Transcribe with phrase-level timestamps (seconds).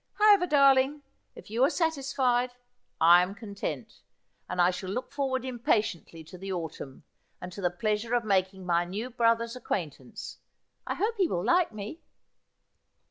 [0.15, 1.03] 'However, darling,
[1.35, 2.53] if you are satisfied,
[2.99, 4.01] I am content;
[4.49, 7.03] and I shall look forward impatiently to the autumn,
[7.39, 10.39] and to the pleasure of making my new brother's acquaintance.
[10.87, 11.99] I hope he will like me.'